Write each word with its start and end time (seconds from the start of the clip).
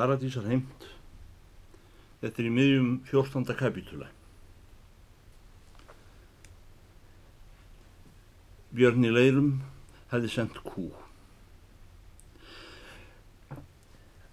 Paradísar 0.00 0.46
heimt. 0.48 0.84
Þetta 2.22 2.40
er 2.40 2.46
í 2.48 2.50
miðjum 2.56 2.88
14. 3.10 3.50
kapítula. 3.58 4.06
Björn 8.72 9.04
í 9.04 9.10
leirum 9.12 9.50
hefði 10.08 10.30
sendt 10.32 10.56
kú. 10.64 10.86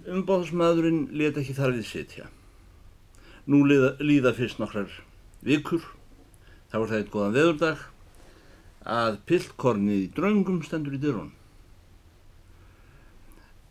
Umbóðsmaðurinn 0.07 1.09
let 1.20 1.41
ekki 1.41 1.57
þar 1.57 1.75
við 1.75 1.89
sitja. 1.89 2.29
Nú 3.52 3.65
líða, 3.68 3.97
líða 3.99 4.31
fyrst 4.38 4.61
nokkrar 4.63 4.93
vikur, 5.43 5.84
þá 6.71 6.77
er 6.79 6.88
það 6.93 6.99
eitt 7.02 7.11
góðan 7.11 7.36
veðurdag, 7.36 7.84
að 8.88 9.20
pillkornið 9.27 10.05
í 10.05 10.11
draungum 10.15 10.63
stendur 10.63 10.95
í 10.95 11.04
dyrun. 11.04 11.34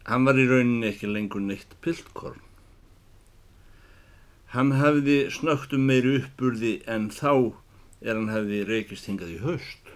Hann 0.06 0.26
var 0.26 0.38
í 0.38 0.44
rauninni 0.46 0.92
ekki 0.92 1.08
lengur 1.10 1.42
neitt 1.42 1.72
piltkorn. 1.82 2.42
Hann 4.54 4.76
hafði 4.78 5.16
snögt 5.34 5.72
um 5.74 5.82
meiri 5.88 6.20
uppburði 6.20 6.76
en 6.86 7.08
þá 7.10 7.32
er 8.06 8.14
hann 8.14 8.30
hafði 8.30 8.60
reykist 8.68 9.08
hingað 9.10 9.32
í 9.34 9.40
haust. 9.42 9.90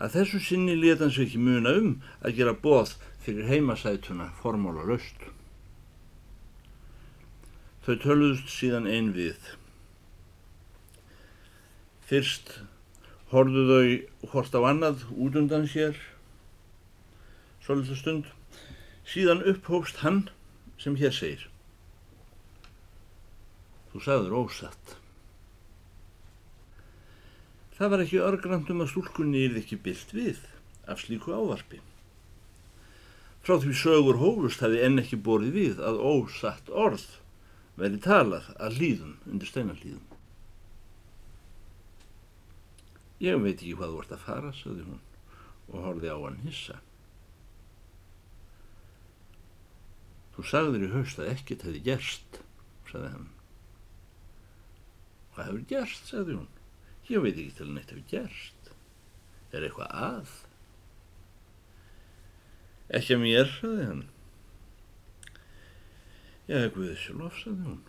Að 0.00 0.14
þessu 0.14 0.40
sinni 0.44 0.76
leta 0.78 1.04
hann 1.04 1.14
sér 1.16 1.26
ekki 1.26 1.40
muna 1.42 1.74
um 1.80 1.90
að 2.22 2.38
gera 2.38 2.54
bóð 2.66 2.94
fyrir 3.24 3.50
heimasætuna 3.50 4.30
formóla 4.38 4.86
löst. 4.88 5.26
Þau 7.82 7.96
töluðust 8.04 8.54
síðan 8.54 8.86
ein 8.86 9.10
við. 9.16 9.36
Fyrst 12.06 12.60
horðu 13.34 13.66
þau 13.72 14.30
hort 14.36 14.54
á 14.54 14.60
annað 14.70 15.04
út 15.18 15.36
undan 15.42 15.66
sér 15.74 15.98
svolítið 17.70 17.98
stund. 18.00 18.30
Síðan 19.06 19.44
upphófst 19.46 20.00
hann 20.02 20.24
sem 20.80 20.96
hér 20.98 21.14
segir. 21.14 21.46
Þú 23.92 24.02
sagður 24.04 24.36
ósatt. 24.42 24.96
Það 27.78 27.92
var 27.94 28.02
ekki 28.04 28.20
örgrandum 28.26 28.82
að 28.84 28.90
stúlkunni 28.92 29.44
er 29.46 29.56
ekki 29.62 29.78
byllt 29.80 30.10
við 30.12 30.42
af 30.90 31.00
slíku 31.00 31.32
ávarpi. 31.32 31.80
Frá 33.40 33.56
því 33.62 33.72
sögur 33.78 34.20
hófust 34.20 34.60
hafi 34.60 34.82
enn 34.84 35.00
ekki 35.00 35.16
borið 35.16 35.54
við 35.56 35.80
að 35.80 36.02
ósatt 36.02 36.68
orð 36.68 37.06
veri 37.80 38.02
talað 38.04 38.50
að 38.58 38.76
hlýðum 38.76 39.14
undir 39.30 39.48
steinarlýðum. 39.48 40.04
Ég 43.20 43.40
veit 43.40 43.56
ekki 43.56 43.78
hvað 43.78 43.94
þú 43.94 44.02
vart 44.02 44.14
að 44.16 44.26
fara, 44.26 44.52
sagði 44.58 44.86
hún 44.90 45.00
og 45.70 45.82
horfi 45.86 46.12
á 46.12 46.18
hann 46.18 46.40
hissa. 46.44 46.80
Þú 50.40 50.46
sagðir 50.48 50.84
í 50.86 50.94
haust 50.94 51.18
að 51.20 51.26
ekkert 51.34 51.62
hefði 51.66 51.80
gerst, 51.84 52.36
sagði 52.88 53.08
hann. 53.12 53.24
Hvað 55.34 55.48
hefur 55.50 55.64
gerst, 55.68 56.06
sagði 56.08 56.36
hún. 56.38 56.46
Ég 57.10 57.20
veit 57.20 57.34
ekki 57.34 57.56
til 57.58 57.66
að 57.66 57.72
neitt 57.74 57.90
hefur 57.92 58.06
gerst. 58.08 58.70
Er 59.52 59.66
eitthvað 59.66 59.90
að? 60.06 60.30
Ekki 62.96 63.18
að 63.18 63.20
mér, 63.26 63.52
sagði 63.58 63.84
hann. 63.90 64.00
Já, 66.48 66.56
Guðið 66.72 66.96
sjálf, 67.02 67.36
sagði 67.42 67.66
hún. 67.66 67.82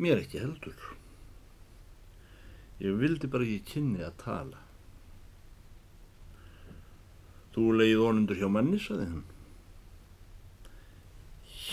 Mér 0.00 0.22
ekki 0.22 0.40
heldur. 0.40 0.86
Ég 2.80 2.96
vildi 3.02 3.28
bara 3.28 3.44
ekki 3.44 3.74
kynni 3.74 4.00
að 4.08 4.16
tala. 4.24 4.64
Þú 7.52 7.66
leiði 7.76 8.00
vonundur 8.00 8.40
hjá 8.40 8.48
manni, 8.56 8.80
sagði 8.80 9.10
hann. 9.10 9.28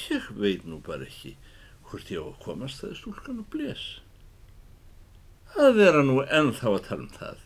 Ég 0.08 0.28
veit 0.40 0.64
nú 0.64 0.80
bara 0.84 1.08
ekki 1.08 1.34
hvort 1.88 2.12
ég 2.12 2.22
á 2.24 2.28
að 2.28 2.40
komast 2.44 2.84
það 2.84 2.98
stúlkan 3.00 3.42
og 3.42 3.48
blés. 3.52 3.84
Það 5.54 5.80
vera 5.80 6.04
nú 6.06 6.22
ennþá 6.24 6.74
að 6.74 6.86
tala 6.88 7.04
um 7.06 7.14
það. 7.16 7.42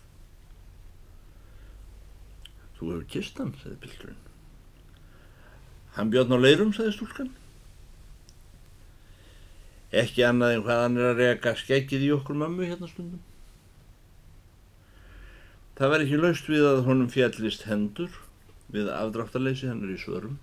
Þú 2.77 2.89
hefur 2.91 3.07
kist 3.13 3.41
hann, 3.41 3.53
sagði 3.61 3.77
bildurinn. 3.85 4.21
Hann 5.97 6.11
björn 6.13 6.33
á 6.33 6.39
leirum, 6.41 6.73
sagði 6.73 6.95
stúlkan. 6.97 7.33
Ekki 9.91 10.23
annað 10.25 10.55
en 10.55 10.63
hvað 10.65 10.85
hann 10.85 11.01
er 11.01 11.09
að 11.11 11.21
reyka 11.21 11.55
skeggið 11.59 12.07
í 12.07 12.13
okkur 12.15 12.37
mammu 12.41 12.69
hérna 12.69 12.89
stundum. 12.89 13.25
Það 15.77 15.91
var 15.93 16.05
ekki 16.05 16.21
laust 16.21 16.47
við 16.49 16.67
að 16.69 16.85
honum 16.85 17.09
fjallist 17.11 17.65
hendur 17.67 18.21
við 18.71 18.89
afdráttarleysi 18.93 19.67
hennar 19.67 19.91
í 19.91 19.99
svörum 19.99 20.37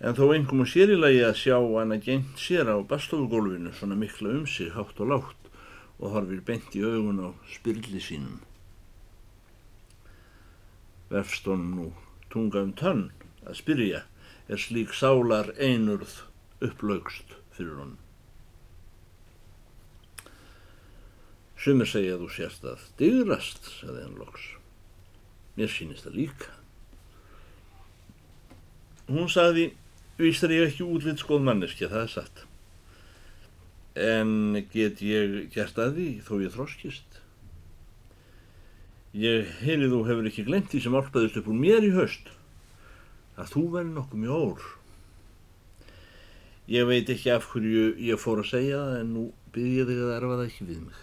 en 0.00 0.16
þó 0.16 0.30
einhverjum 0.32 0.68
sér 0.68 0.94
í 0.94 0.96
lagi 0.96 1.20
að 1.26 1.38
sjá 1.42 1.56
hann 1.60 1.92
að 1.92 2.06
gengt 2.06 2.40
sér 2.40 2.70
á 2.72 2.76
bastofugólfinu 2.88 3.72
svona 3.76 3.98
mikla 4.00 4.32
um 4.38 4.46
sig 4.48 4.72
hátt 4.72 5.00
og 5.04 5.10
látt 5.12 5.50
og 6.00 6.14
horfir 6.14 6.40
bent 6.44 6.76
í 6.76 6.80
augun 6.80 7.20
á 7.20 7.28
spyrli 7.52 8.00
sínum. 8.00 8.38
Verfst 11.10 11.48
honum 11.50 11.74
nú 11.76 11.88
tunga 12.32 12.62
um 12.64 12.72
tönn 12.72 13.10
að 13.44 13.58
spyrja 13.60 14.04
er 14.48 14.62
slík 14.62 14.94
sálar 14.96 15.52
einurð 15.60 16.22
upplaugst 16.64 17.36
fyrir 17.52 17.76
honum. 17.76 17.98
Sumir 21.60 21.90
segja 21.90 22.16
þú 22.16 22.30
sérst 22.32 22.64
að 22.64 22.88
digrast, 22.96 23.66
sagði 23.82 24.06
hann 24.06 24.16
loks. 24.16 24.46
Mér 25.58 25.68
sínist 25.68 26.06
það 26.06 26.16
líka. 26.16 26.54
Hún 29.10 29.28
sagði 29.28 29.66
Víst 30.20 30.44
er 30.44 30.52
ég 30.52 30.66
ekki 30.68 30.84
útlitt 30.84 31.22
skoð 31.22 31.46
manneskja, 31.46 31.88
það 31.88 32.02
er 32.04 32.10
satt. 32.12 32.42
En 33.96 34.58
get 34.72 35.00
ég 35.00 35.46
gert 35.54 35.78
að 35.80 35.96
því 35.96 36.08
þó 36.26 36.34
ég 36.42 36.52
þroskist? 36.54 37.16
Ég 39.16 39.48
heilið 39.64 39.94
þú 39.94 40.02
hefur 40.10 40.28
ekki 40.28 40.44
glemt 40.46 40.68
því 40.70 40.82
sem 40.84 40.98
álpaðist 40.98 41.40
upp 41.40 41.48
úr 41.50 41.58
mér 41.58 41.88
í 41.88 41.94
höst. 41.96 42.28
Að 43.40 43.54
þú 43.54 43.64
verði 43.72 43.94
nokkuð 43.96 44.22
mjög 44.26 44.44
ór. 44.44 44.68
Ég 46.70 46.86
veit 46.86 47.10
ekki 47.10 47.32
af 47.32 47.48
hverju 47.50 47.88
ég 47.98 48.20
fór 48.20 48.44
að 48.44 48.52
segja 48.52 48.84
það 48.84 49.00
en 49.00 49.12
nú 49.16 49.24
byrði 49.56 49.80
ég 49.80 49.88
þig 49.88 50.04
að 50.04 50.14
erfa 50.18 50.36
það 50.36 50.46
ekki 50.50 50.68
við 50.68 50.84
mig. 50.84 51.02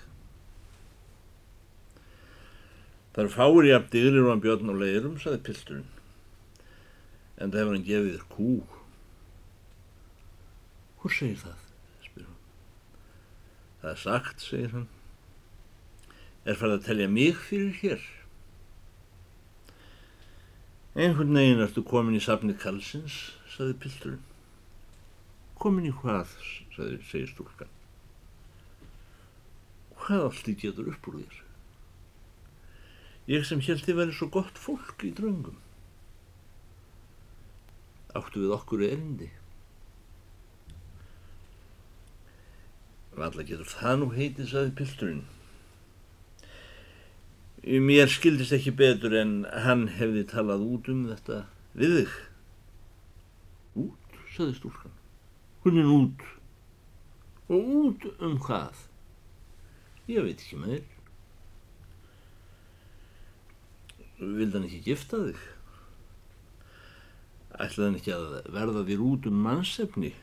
Það 3.18 3.26
er 3.26 3.34
fári 3.34 3.74
af 3.74 3.92
digrir 3.92 4.24
og 4.24 4.30
hann 4.30 4.46
björn 4.46 4.72
á 4.72 4.76
leirum, 4.78 5.20
saði 5.20 5.44
pilturinn. 5.44 5.94
En 7.42 7.50
það 7.50 7.64
hefur 7.64 7.74
hann 7.74 7.88
gefið 7.90 8.12
þér 8.14 8.28
kú. 8.38 8.52
Hvor 11.08 11.14
segir 11.16 11.38
það? 11.40 11.60
spyr 12.04 12.24
hún. 12.28 12.40
Það 13.80 13.92
er 13.94 14.00
sagt, 14.02 14.42
segir 14.44 14.74
hann. 14.74 14.88
Er 16.44 16.58
farið 16.60 16.74
að 16.76 16.82
telja 16.84 17.06
mig 17.08 17.38
fyrir 17.46 17.78
hér? 17.80 18.04
Einhvern 21.00 21.32
veginn 21.40 21.64
ertu 21.64 21.86
komin 21.88 22.20
í 22.20 22.20
safni 22.26 22.58
kalsins, 22.60 23.22
saði 23.54 23.78
pilturinn. 23.86 24.28
Komin 25.64 25.88
í 25.88 25.94
hvað, 25.96 26.36
saði, 26.76 27.00
segir 27.08 27.32
stúlkan. 27.32 27.72
Hvað 30.04 30.28
allt 30.28 30.52
í 30.52 30.60
getur 30.60 30.92
upp 30.92 31.08
úr 31.08 31.22
þér? 31.24 31.42
Ég 33.38 33.48
sem 33.48 33.64
held 33.64 33.88
þið 33.88 34.04
verið 34.04 34.20
svo 34.20 34.32
gott 34.36 34.60
fólk 34.60 35.08
í 35.08 35.16
draungum. 35.16 35.56
Áttu 38.12 38.44
við 38.44 38.60
okkur 38.60 38.90
erindi. 38.92 39.32
Valla 43.18 43.42
getur 43.42 43.66
það 43.66 43.96
nú 43.98 44.08
heitið, 44.14 44.48
saði 44.52 44.72
pilturinn. 44.78 45.24
Mér 47.88 48.12
skildist 48.14 48.54
ekki 48.56 48.76
betur 48.78 49.16
en 49.18 49.40
hann 49.66 49.88
hefði 49.98 50.22
talað 50.30 50.66
út 50.68 50.90
um 50.94 51.08
þetta 51.10 51.40
við 51.78 51.96
þig. 51.96 52.14
Út, 53.84 54.20
saði 54.36 54.54
stúlkan. 54.60 54.94
Hvernig 55.66 55.90
út? 55.96 56.28
Og 57.50 57.74
út 57.82 58.06
um 58.22 58.38
hvað? 58.44 58.86
Ég 60.08 60.24
veit 60.24 60.38
ekki 60.38 60.62
með 60.62 60.76
þér. 60.76 60.94
Vildi 64.22 64.54
hann 64.60 64.70
ekki 64.70 64.84
gifta 64.86 65.24
þig? 65.26 65.42
Ætlaði 67.58 67.88
hann 67.88 68.00
ekki 68.00 68.14
að 68.14 68.30
verða 68.54 68.86
þér 68.88 69.04
út 69.10 69.28
um 69.32 69.44
mannsefni? 69.50 70.14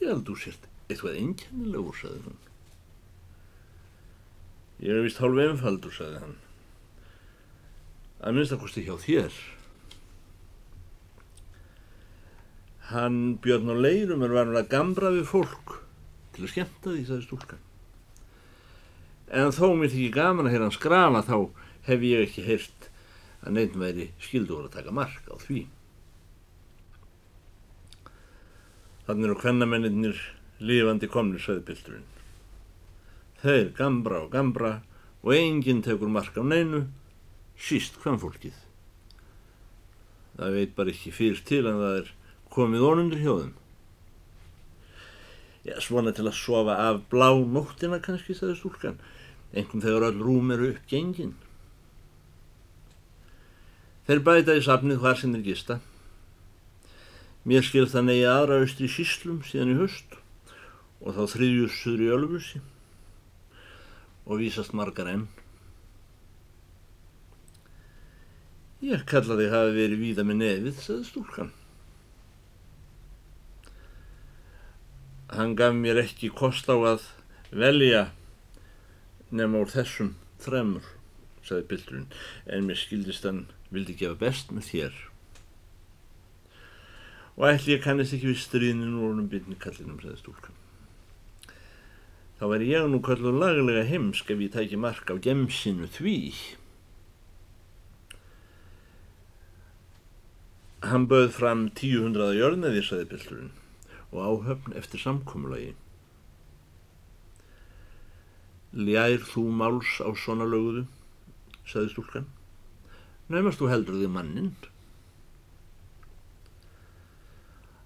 Ég 0.00 0.08
held 0.08 0.26
þú 0.28 0.36
sért 0.40 0.68
eitthvað 0.88 1.18
einkennilegur, 1.20 1.98
sagði 1.98 2.22
hann. 2.26 2.40
Ég 4.82 4.96
er 4.96 5.04
vist 5.06 5.20
hálf 5.22 5.38
einfaldur, 5.38 5.94
sagði 5.94 6.22
hann. 6.24 6.38
Að 8.22 8.38
minnst 8.38 8.54
að 8.54 8.62
kosti 8.64 8.84
hjá 8.86 8.94
þér. 9.02 9.40
Hann 12.92 13.18
björn 13.42 13.72
á 13.72 13.76
leirum 13.78 14.24
er 14.26 14.34
varður 14.34 14.60
að 14.60 14.70
gambra 14.72 15.12
við 15.14 15.28
fólk 15.30 15.76
til 16.34 16.44
að 16.44 16.52
skemmta 16.52 16.90
því, 16.90 17.04
sagði 17.08 17.26
stúlkan. 17.28 17.68
En 19.32 19.54
þó 19.54 19.68
mér 19.78 19.92
þykir 19.94 20.16
gaman 20.18 20.48
að 20.48 20.56
heyra 20.56 20.66
hans 20.68 20.80
grafa 20.82 21.22
þá 21.24 21.36
hef 21.86 22.02
ég 22.04 22.26
ekki 22.26 22.44
heyrt 22.44 22.88
að 23.42 23.54
neitt 23.56 23.78
væri 23.78 24.10
skildur 24.22 24.66
að 24.66 24.74
taka 24.76 24.94
mark 24.94 25.30
á 25.30 25.36
því. 25.40 25.64
Þannig 29.06 29.28
eru 29.28 29.38
kvennamennir 29.40 30.18
lífandi 30.62 31.08
komnir, 31.10 31.42
sagði 31.42 31.64
pilturinn. 31.70 32.08
Þeir 33.42 33.72
gambra 33.74 34.20
og 34.22 34.34
gambra 34.34 34.76
og 35.22 35.34
enginn 35.34 35.82
tekur 35.82 36.10
mark 36.10 36.36
á 36.38 36.42
neinu, 36.46 36.84
síst 37.58 37.98
hvem 38.02 38.20
fólkið. 38.22 38.54
Það 40.38 40.56
veit 40.58 40.76
bara 40.76 40.94
ekki 40.94 41.12
fyrst 41.14 41.46
til 41.50 41.66
en 41.66 41.80
það 41.82 41.98
er 42.00 42.12
komið 42.54 42.86
ónundur 42.86 43.24
þeim. 43.26 43.52
Já, 45.62 45.76
svona 45.78 46.10
til 46.14 46.26
að 46.26 46.38
sofa 46.38 46.74
af 46.88 47.04
blá 47.10 47.28
nóttina 47.38 48.00
kannski, 48.02 48.34
sagði 48.34 48.56
stúlkan, 48.58 48.98
einhverjum 49.52 49.84
þegar 49.84 50.06
öll 50.08 50.22
rúm 50.26 50.50
eru 50.54 50.72
upp 50.72 50.86
gengin. 50.90 51.36
Þeir 54.08 54.22
bæta 54.26 54.56
í 54.58 54.62
safnið 54.66 55.02
hvar 55.02 55.18
sem 55.18 55.34
þeir 55.36 55.44
gista. 55.46 55.78
Mér 57.42 57.64
skil 57.66 57.88
það 57.90 58.04
negi 58.06 58.26
aðra 58.30 58.60
austri 58.62 58.88
síslum 58.90 59.40
síðan 59.46 59.72
í 59.72 59.78
höst 59.80 60.18
og 61.02 61.16
þá 61.16 61.22
þriðjus 61.32 61.78
söður 61.80 62.04
í 62.04 62.10
Ölfusi 62.16 62.60
og 64.22 64.38
vísast 64.38 64.76
margar 64.78 65.10
enn. 65.10 65.26
Ég 68.82 69.02
kalla 69.10 69.38
þig 69.38 69.50
hafi 69.50 69.74
verið 69.74 70.00
víða 70.02 70.26
með 70.26 70.40
nefið, 70.40 70.78
sagði 70.82 71.08
stúlkan. 71.10 71.52
Hann 75.32 75.54
gaf 75.58 75.74
mér 75.74 76.02
ekki 76.02 76.32
kost 76.34 76.70
á 76.70 76.74
að 76.76 77.06
velja 77.50 78.08
nema 79.30 79.62
úr 79.62 79.70
þessum 79.72 80.16
þremur, 80.42 80.84
sagði 81.46 81.68
bildurinn, 81.70 82.10
en 82.46 82.66
mér 82.68 82.78
skildist 82.78 83.26
hann 83.26 83.46
vildi 83.72 83.96
gefa 83.98 84.18
best 84.20 84.54
með 84.54 84.70
þér. 84.70 84.98
Og 87.38 87.46
ætli 87.48 87.76
ég 87.76 87.84
kannist 87.84 88.12
ekki 88.16 88.28
við 88.32 88.42
stríðinu 88.42 88.90
úr 88.98 89.12
húnum 89.14 89.28
byrni 89.32 89.56
kallinum, 89.60 90.00
sagði 90.02 90.20
stúlkan. 90.20 90.58
Þá 92.42 92.44
væri 92.50 92.72
ég 92.72 92.88
nú 92.90 92.98
kalluð 93.06 93.38
laglega 93.38 93.84
heimsk 93.86 94.32
ef 94.34 94.40
ég 94.42 94.52
tæki 94.52 94.80
mark 94.80 95.08
á 95.08 95.16
gemsinu 95.16 95.86
því. 95.94 96.16
Hann 100.82 101.06
bauð 101.06 101.28
fram 101.36 101.68
tíu 101.78 102.02
hundraða 102.02 102.34
jörnaði, 102.34 102.82
sagði 102.82 103.06
bildurinn, 103.12 103.52
og 104.10 104.18
áhöfn 104.26 104.74
eftir 104.80 104.98
samkómulagi. 104.98 105.76
Ljær 108.74 109.22
þú 109.30 109.46
máls 109.62 109.94
á 110.02 110.10
svona 110.18 110.48
löguðu, 110.48 110.88
sagði 111.62 111.94
stúlkan. 111.94 112.28
Naumast 113.30 113.62
þú 113.62 113.70
heldur 113.70 114.02
þig 114.02 114.10
mannin. 114.10 114.50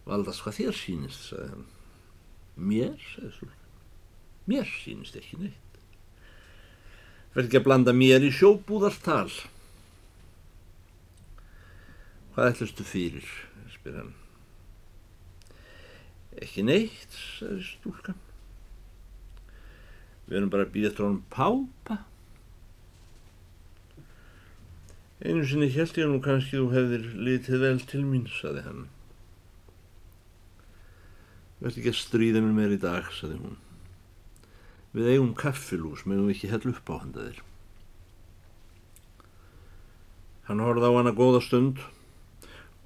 Valdast 0.07 0.45
hvað 0.45 0.59
þér 0.61 0.77
sínist, 0.79 1.29
sagði 1.31 1.53
hann. 1.53 1.65
Mér, 2.57 2.93
sagði 3.13 3.33
Súlkan. 3.37 3.63
Mér 4.47 4.69
sínist 4.71 5.19
ekki 5.19 5.41
neitt. 5.41 5.81
Verð 7.35 7.49
ekki 7.49 7.61
að 7.61 7.67
blanda 7.67 7.95
mér 7.97 8.25
í 8.25 8.31
sjóbúðartal. 8.33 9.33
Hvað 12.37 12.53
ætlastu 12.53 12.87
fyrir, 12.87 13.27
spyr 13.75 13.99
hann. 13.99 14.15
Ekki 16.39 16.65
neitt, 16.69 17.19
sagði 17.41 17.67
Stúlkan. 17.73 18.23
Við 20.27 20.41
erum 20.41 20.51
bara 20.55 20.67
að 20.67 20.75
býða 20.75 20.95
trónum 20.95 21.23
pápa. 21.33 22.01
Einu 25.23 25.47
sinni 25.49 25.69
held 25.73 25.97
ég 25.99 26.11
nú 26.11 26.19
kannski 26.23 26.59
þú 26.59 26.67
hefðir 26.75 27.07
litið 27.27 27.63
vel 27.63 27.79
til 27.89 28.05
mín, 28.07 28.27
saði 28.31 28.65
hann. 28.67 28.87
Verði 31.61 31.81
ekki 31.81 31.93
að 31.93 32.01
stríða 32.01 32.43
mér 32.45 32.57
meir 32.57 32.75
í 32.77 32.81
dag, 32.81 33.07
saði 33.17 33.39
hún. 33.41 33.57
Við 34.97 35.13
eigum 35.13 35.35
kaffilús, 35.37 36.05
meðum 36.05 36.29
við 36.29 36.37
ekki 36.37 36.51
hell 36.53 36.73
upp 36.73 36.91
á 36.93 36.95
handaðir. 37.01 37.43
Hann 40.47 40.63
horfði 40.63 40.89
á 40.89 40.97
hana 40.99 41.13
góða 41.17 41.41
stund 41.43 41.81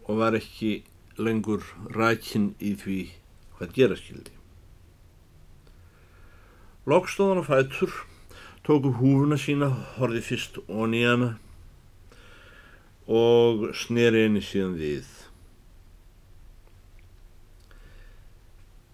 og 0.06 0.20
var 0.22 0.38
ekki 0.38 0.81
lengur 1.20 1.67
rækinn 1.93 2.55
í 2.58 2.72
því 2.78 3.00
hvað 3.58 3.75
gera 3.76 3.99
skildi. 3.99 4.32
Lokstóðan 6.88 7.43
á 7.43 7.44
fætur, 7.44 7.93
tók 8.64 8.88
upp 8.88 9.02
húfuna 9.02 9.37
sína, 9.38 9.69
horfið 9.99 10.26
fyrst 10.31 10.61
onni 10.67 11.05
hana 11.05 11.34
og 13.11 13.69
sneri 13.76 14.25
henni 14.25 14.40
síðan 14.40 14.78
við. 14.81 15.19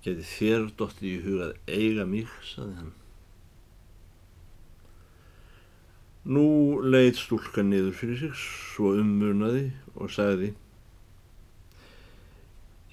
Geti 0.07 0.23
þér 0.23 0.69
dótti 0.79 1.17
í 1.17 1.23
hugað 1.25 1.57
eiga 1.67 2.05
mig, 2.07 2.31
saði 2.47 2.77
hann. 2.79 2.93
Nú 6.31 6.47
leið 6.87 7.19
stúlka 7.19 7.65
niður 7.67 7.97
fyrir 7.99 8.21
sig, 8.21 8.39
svo 8.39 8.93
ummunaði 9.01 9.73
og 9.95 10.15
sagði 10.15 10.53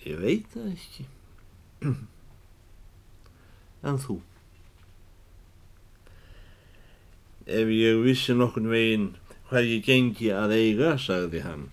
Ég 0.03 0.19
veit 0.19 0.49
það 0.51 0.71
ekki. 0.73 1.05
En 3.83 3.97
þú? 3.99 4.17
Ef 7.43 7.71
ég 7.75 8.01
vissi 8.03 8.33
nokkun 8.35 8.69
veginn 8.71 9.09
hvað 9.49 9.69
ég 9.69 9.85
gengi 9.85 10.29
að 10.33 10.55
eiga, 10.57 10.93
sagði 10.97 11.43
hann. 11.43 11.65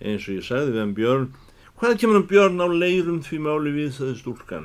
Eins 0.00 0.28
og 0.28 0.36
ég 0.38 0.46
sagði 0.46 0.74
við 0.76 0.82
hann 0.84 0.94
Björn, 0.98 1.26
hvað 1.80 1.94
kemur 1.96 2.18
hann 2.18 2.28
Björn 2.28 2.60
á 2.60 2.68
leirum 2.68 3.22
því 3.24 3.36
máli 3.40 3.70
við 3.72 3.94
þaði 3.96 4.14
stúlkan? 4.18 4.64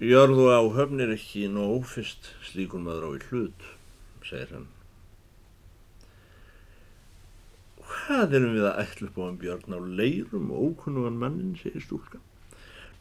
Jörðu 0.00 0.46
á 0.48 0.64
höfnir 0.72 1.12
ekki 1.12 1.42
nóg 1.52 1.84
fyrst 1.90 2.30
slíkun 2.48 2.86
maður 2.86 3.04
á 3.04 3.10
í 3.12 3.20
hlut, 3.28 3.66
segir 4.24 4.54
hann. 4.54 4.64
Hvað 7.84 8.38
erum 8.38 8.56
við 8.56 8.70
að 8.70 8.80
ætla 8.86 9.10
upp 9.10 9.20
á 9.20 9.24
hann 9.26 9.36
Björn 9.44 9.76
á 9.76 9.80
leirum 10.00 10.48
og 10.48 10.64
ókunnugan 10.70 11.20
mannin, 11.20 11.52
segir 11.60 11.84
stúlkan. 11.84 12.24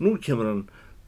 Nú 0.04 0.18
kemur 0.20 0.52
hann 0.52 0.66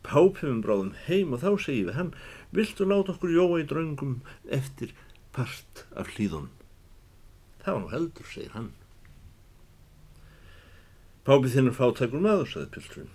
pápifum 0.07 0.63
bráðum 0.63 0.95
heim 1.09 1.35
og 1.35 1.43
þá 1.43 1.51
segir 1.67 1.91
við 1.91 1.99
hann, 1.99 2.15
viltu 2.55 2.87
láta 2.87 3.11
okkur 3.11 3.35
jóa 3.35 3.59
í 3.59 3.67
draungum 3.67 4.21
eftir 4.47 4.95
part 5.35 5.83
af 5.99 6.15
hlýðun. 6.15 6.47
Það 7.59 7.73
var 7.73 7.83
nú 7.83 7.95
heldur, 7.97 8.31
segir 8.31 8.55
hann. 8.55 8.71
Pápið 11.25 11.55
þinn 11.55 11.69
er 11.71 11.75
fátækur 11.77 12.21
maður, 12.21 12.49
sagði 12.51 12.71
Pilturinn. 12.75 13.13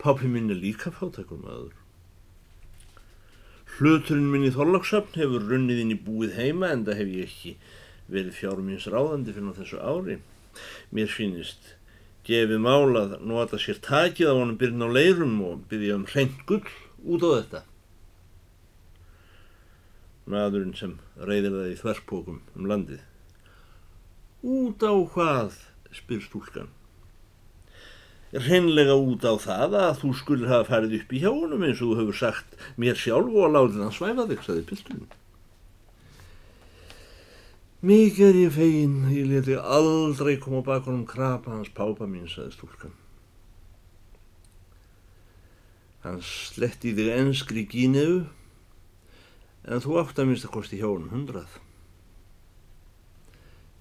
Pápið 0.00 0.30
minn 0.32 0.52
er 0.54 0.60
líka 0.60 0.92
fátækur 0.94 1.40
maður. 1.42 1.74
Hluturinn 3.74 4.30
minn 4.32 4.46
í 4.48 4.52
Þorláksöfn 4.54 5.18
hefur 5.18 5.44
runnið 5.50 5.82
inn 5.82 5.92
í 5.96 6.00
búið 6.06 6.38
heima 6.38 6.70
en 6.72 6.86
það 6.86 7.00
hef 7.02 7.12
ég 7.18 7.28
ekki 7.28 7.54
verið 8.14 8.38
fjárum 8.38 8.70
míns 8.70 8.88
ráðandi 8.88 9.34
fyrir 9.34 9.58
þessu 9.58 9.82
ári. 9.82 10.18
Mér 10.94 11.12
finnist 11.12 11.74
gefið 12.24 12.62
málað 12.64 13.18
nota 13.20 13.60
sér 13.60 13.82
takið 13.84 14.32
á 14.32 14.34
honum 14.38 14.58
byrjun 14.60 14.86
á 14.86 14.94
leirum 14.94 15.38
og 15.44 15.64
byrja 15.68 15.98
um 15.98 16.08
hreint 16.08 16.44
gull 16.48 16.64
út 17.04 17.26
á 17.26 17.30
þetta 17.36 17.64
maðurinn 20.30 20.76
sem 20.76 20.96
reyðir 21.20 21.52
það 21.52 21.70
í 21.70 21.78
þverspókum 21.80 22.40
um 22.56 22.68
landið. 22.68 23.02
Út 24.44 24.84
á 24.84 24.94
hvað, 25.12 25.56
spyr 25.94 26.22
stúlkan. 26.24 26.70
Reynlega 28.34 28.96
út 28.98 29.22
á 29.22 29.38
það 29.38 29.76
að 29.78 30.00
þú 30.00 30.08
skulle 30.18 30.50
hafa 30.50 30.66
farið 30.72 30.96
upp 30.98 31.12
í 31.14 31.20
hjónum 31.22 31.62
eins 31.62 31.82
og 31.84 31.92
þú 31.92 31.98
hefur 32.00 32.18
sagt 32.18 32.56
mér 32.80 32.98
sjálf 32.98 33.30
og 33.30 33.44
að 33.46 33.54
látið 33.54 33.84
hann 33.84 33.94
svæfa 33.94 34.26
þig, 34.30 34.40
saði 34.42 34.64
piltunum. 34.70 35.12
Mikið 37.84 38.26
er 38.26 38.38
ég 38.40 38.52
fegin, 38.56 38.96
ég 39.12 39.26
leti 39.28 39.54
aldrei 39.60 40.38
koma 40.40 40.64
bak 40.66 40.86
honum 40.88 41.04
krapa 41.06 41.52
hans 41.52 41.70
pápa 41.70 42.08
mín, 42.08 42.26
saði 42.32 42.54
stúlkan. 42.56 42.94
Hann 46.02 46.18
sletti 46.24 46.94
þig 46.96 47.12
enskri 47.14 47.66
gínegu 47.68 48.24
en 49.64 49.84
þú 49.84 50.00
átt 50.02 50.18
að 50.18 50.32
minnst 50.32 50.48
að 50.48 50.56
kosti 50.56 50.80
hjá 50.80 50.88
hann 50.88 51.12
hundrað. 51.12 51.60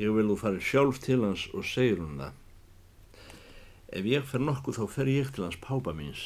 Ég 0.02 0.14
vil 0.16 0.30
þú 0.32 0.38
farið 0.42 0.66
sjálf 0.66 1.02
til 1.04 1.20
hans 1.22 1.46
og 1.54 1.68
segir 1.70 2.02
hún 2.02 2.18
það. 2.22 2.40
Ef 3.94 4.08
ég 4.10 4.26
fer 4.26 4.42
nokkuð 4.42 4.80
þá 4.80 4.86
fer 4.96 5.12
ég 5.14 5.30
til 5.34 5.46
hans 5.46 5.60
pápa 5.62 5.94
míns, 5.94 6.24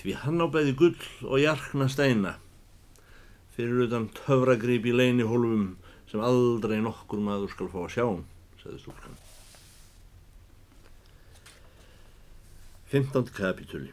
því 0.00 0.16
hann 0.22 0.40
á 0.40 0.48
bæði 0.48 0.72
gull 0.80 1.08
og 1.28 1.42
jarkna 1.42 1.90
steina, 1.92 2.38
fyrir 3.56 3.84
utan 3.88 4.08
töfragrip 4.16 4.88
í 4.88 4.96
leini 4.96 5.26
hólfum 5.28 5.74
sem 6.08 6.24
aldrei 6.24 6.80
nokkur 6.80 7.20
maður 7.20 7.52
skal 7.52 7.68
fá 7.74 7.82
að 7.84 7.92
sjá, 7.98 8.06
sagði 8.62 8.80
stúlkan. 8.86 9.20
15. 12.94 13.32
kapitúli 13.34 13.88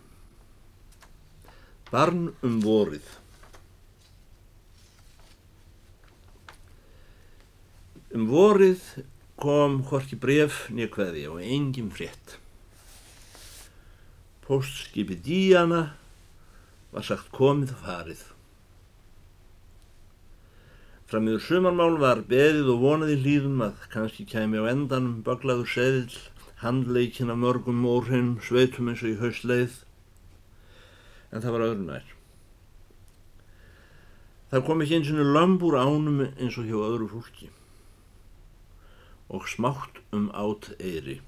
Barn 1.89 2.27
um 2.45 2.59
vorið 2.61 3.07
Um 8.11 8.25
vorið 8.27 8.81
kom 9.39 9.77
hvorki 9.87 10.17
bref 10.19 10.65
nýja 10.67 10.89
hverði 10.91 11.21
og 11.31 11.37
engin 11.39 11.87
frétt. 11.95 12.33
Postskipi 14.43 15.15
Díana 15.15 15.93
var 16.91 17.05
sagt 17.07 17.29
komið 17.31 17.71
og 17.77 17.85
farið. 17.85 18.23
Frammiður 21.07 21.45
sumarmál 21.45 21.95
var 22.01 22.23
beðið 22.27 22.73
og 22.73 22.83
vonaði 22.83 23.15
hlýðum 23.21 23.63
að 23.69 23.87
kannski 23.95 24.27
kæmi 24.27 24.59
á 24.59 24.67
endanum 24.73 25.23
baglaður 25.23 25.71
seðil, 25.71 26.19
handleikin 26.59 27.31
af 27.31 27.39
mörgum 27.39 27.79
mórhinn, 27.85 28.35
sveitum 28.43 28.91
eins 28.91 29.05
og 29.05 29.13
í 29.13 29.19
hausleið, 29.23 29.79
en 31.31 31.39
það 31.39 31.55
var 31.55 31.65
öðrum 31.69 31.87
nær. 31.93 32.13
Það 34.51 34.67
kom 34.67 34.83
ekki 34.83 34.99
eins 34.99 35.15
og 35.15 35.33
lömbúr 35.39 35.79
ánum 35.79 36.21
eins 36.27 36.59
og 36.59 36.67
hjá 36.67 36.75
öðru 36.75 37.07
fólki 37.15 37.53
og 39.31 39.47
smátt 39.49 40.01
um 40.11 40.29
átt 40.35 40.73
eiri. 40.79 41.21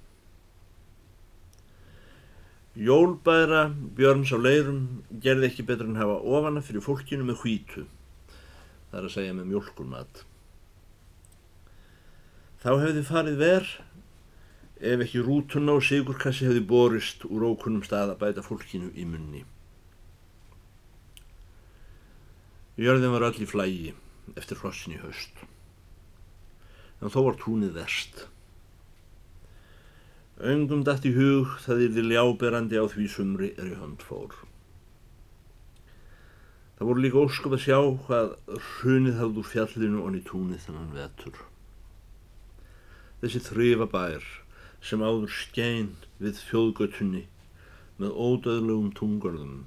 Jólbæra 2.74 3.68
Björns 3.96 4.34
á 4.34 4.38
leirum 4.42 5.04
gerði 5.22 5.52
ekki 5.52 5.66
betur 5.68 5.88
en 5.92 6.00
hafa 6.02 6.20
ofana 6.26 6.64
fyrir 6.66 6.82
fólkinu 6.82 7.26
með 7.28 7.44
hvítu, 7.44 7.86
það 8.90 9.00
er 9.00 9.08
að 9.08 9.16
segja 9.16 9.36
með 9.38 9.50
mjölkurmat. 9.52 10.24
Þá 12.64 12.72
hefði 12.82 13.04
farið 13.06 13.42
verð 13.44 13.74
ef 14.84 15.06
ekki 15.06 15.22
rútuna 15.24 15.78
og 15.78 15.86
sigurkassi 15.86 16.48
hefði 16.48 16.66
borist 16.68 17.24
úr 17.30 17.46
ókunnum 17.54 17.86
stað 17.86 18.16
að 18.16 18.22
bæta 18.26 18.44
fólkinu 18.44 18.90
í 18.98 19.06
munni. 19.08 19.44
Jörðin 22.82 23.14
var 23.14 23.28
öll 23.30 23.44
í 23.46 23.48
flægi 23.48 23.94
eftir 24.40 24.58
hrossin 24.64 24.96
í 24.96 25.02
haust, 25.04 25.46
en 27.04 27.12
þó 27.12 27.20
var 27.28 27.38
túnið 27.42 27.76
verst. 27.76 28.24
Öngum 30.44 30.82
dætt 30.88 31.06
í 31.06 31.12
hug 31.18 31.58
það 31.66 31.86
yrði 31.90 32.04
ljáberandi 32.08 32.80
á 32.80 32.86
því 32.90 33.08
sumri 33.12 33.50
er 33.60 33.74
í 33.76 33.80
hönd 33.80 34.02
fór. 34.08 34.32
Það 36.78 36.90
voru 36.90 37.04
líka 37.04 37.22
ósköp 37.22 37.54
að 37.56 37.66
sjá 37.68 37.78
hvað 38.08 38.32
hrunið 38.70 39.20
hafði 39.20 39.44
úr 39.44 39.50
fjallinu 39.52 40.02
og 40.04 40.18
í 40.18 40.24
túnið 40.26 40.66
þennan 40.66 40.96
vetur. 40.96 41.38
Þessi 43.22 43.44
þrifa 43.46 43.88
bær 43.92 44.26
sem 44.84 45.04
áður 45.06 45.32
skein 45.32 45.94
við 46.20 46.42
fjóðgötunni 46.50 47.28
með 48.02 48.18
ódöðlegum 48.26 48.92
tungörðum. 48.98 49.64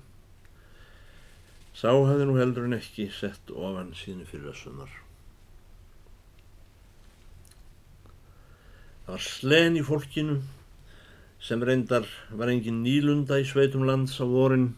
Sá 1.76 1.92
hafði 1.92 2.26
nú 2.28 2.36
heldur 2.40 2.66
en 2.66 2.76
ekki 2.76 3.08
sett 3.12 3.52
ofan 3.52 3.94
síðan 3.96 4.28
fyrir 4.28 4.52
að 4.52 4.62
sumar. 4.64 4.92
Það 9.06 9.14
var 9.14 9.22
slen 9.22 9.76
í 9.78 9.82
fólkinu 9.86 10.40
sem 11.46 11.60
reyndar 11.62 12.08
var 12.34 12.50
engin 12.50 12.80
nýlunda 12.82 13.38
í 13.38 13.44
sveitum 13.46 13.84
lands 13.86 14.16
á 14.18 14.26
vorin 14.26 14.72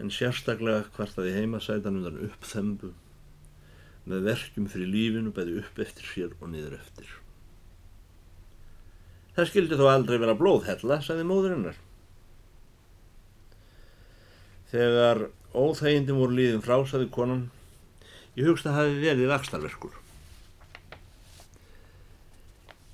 en 0.00 0.08
sérstaklega 0.08 0.86
hvartaði 0.96 1.34
heimasætan 1.36 1.98
undan 2.00 2.16
uppþembu 2.24 2.88
með 4.08 4.24
verkjum 4.30 4.70
fyrir 4.72 4.88
lífinu 4.94 5.34
bæði 5.36 5.58
upp 5.60 5.82
eftir 5.84 6.08
sér 6.08 6.32
og 6.40 6.50
niður 6.54 6.78
eftir. 6.78 7.10
Það 9.36 9.50
skildi 9.50 9.78
þó 9.80 9.86
aldrei 9.92 10.18
vera 10.20 10.36
blóðhella, 10.36 10.98
sagði 11.04 11.28
móðurinnar. 11.28 11.76
Þegar 14.72 15.26
óþægindin 15.52 16.16
voru 16.16 16.40
líðin 16.40 16.64
frá, 16.64 16.78
sagði 16.88 17.12
konan, 17.12 17.50
ég 18.40 18.48
hugst 18.48 18.68
að 18.68 18.80
hafi 18.80 19.02
verið 19.04 19.32
vakstarverkur. 19.36 20.01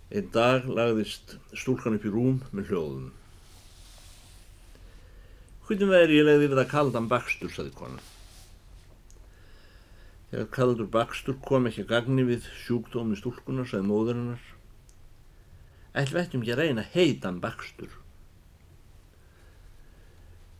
Einn 0.08 0.28
dag 0.32 0.64
lagðist 0.64 1.34
stúlkan 1.52 1.98
upp 1.98 2.04
í 2.08 2.12
rúm 2.12 2.38
með 2.56 2.70
hljóðum. 2.70 3.08
Hvernig 5.68 5.90
væri 5.90 6.16
ég 6.16 6.24
legði 6.24 6.46
við 6.48 6.60
að 6.62 6.70
kaldan 6.70 7.08
bakstur, 7.10 7.50
saði 7.52 7.74
konan. 7.76 8.06
Þegar 10.30 10.48
kaldur 10.54 10.88
bakstur 10.92 11.36
kom 11.44 11.68
ekki 11.68 11.84
að 11.84 11.90
gagni 11.92 12.24
við 12.24 12.48
sjúkdómi 12.62 13.18
stúlkunar, 13.20 13.68
saði 13.68 13.84
móðurinnar. 13.90 14.46
Ætl 15.92 16.16
veitum 16.16 16.44
ekki 16.44 16.54
að 16.56 16.62
reyna 16.62 16.86
heitan 16.94 17.42
bakstur. 17.44 17.92